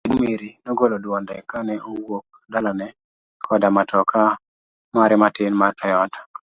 [0.03, 2.87] Jaduong' Miri nogolo dwonde kane owuok dalane
[3.45, 4.19] koda matoka
[4.93, 6.19] mare matin mar Toyota.